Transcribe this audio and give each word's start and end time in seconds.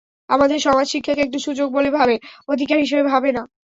আমাদের 0.29 0.59
সমাজ 0.59 0.85
শিক্ষাকে 0.89 1.21
একটি 1.23 1.39
সুযোগ 1.39 1.67
বলে 1.77 1.89
ভাবে, 1.97 2.15
অধিকার 2.49 2.77
হিসেবে 2.79 3.03
ভাবে 3.11 3.29
না। 3.31 3.43